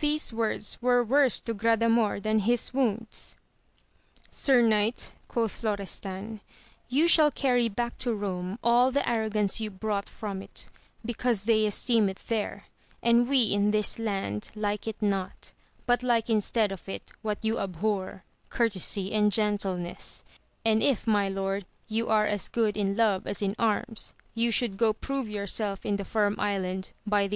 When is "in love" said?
22.76-23.26